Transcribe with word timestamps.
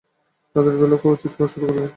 রাতের 0.55 0.75
বেলাও 0.79 0.99
খুব 1.01 1.13
চিৎকার 1.21 1.47
শুরু 1.51 1.65
করলেন। 1.67 1.89